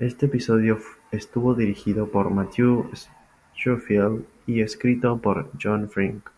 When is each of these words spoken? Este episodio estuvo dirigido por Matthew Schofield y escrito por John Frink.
Este 0.00 0.26
episodio 0.26 0.80
estuvo 1.12 1.54
dirigido 1.54 2.10
por 2.10 2.30
Matthew 2.30 2.90
Schofield 3.54 4.24
y 4.48 4.62
escrito 4.62 5.20
por 5.20 5.48
John 5.62 5.88
Frink. 5.88 6.28